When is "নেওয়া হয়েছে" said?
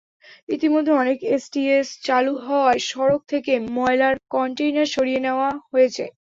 5.25-6.03